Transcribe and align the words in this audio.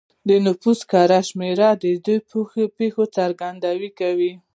د 0.29 0.29
نفوس 0.45 0.79
کره 0.91 1.19
شمېر 1.29 1.59
د 1.83 1.85
دې 2.05 2.15
پېښو 2.77 3.03
څرګندونه 3.15 3.89
کوي 3.99 4.33